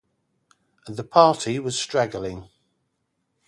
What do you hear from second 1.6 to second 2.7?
straggling.